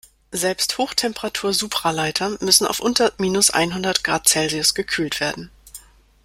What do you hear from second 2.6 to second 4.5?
auf unter minus einhundert Grad